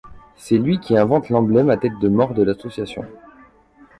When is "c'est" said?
0.35-0.57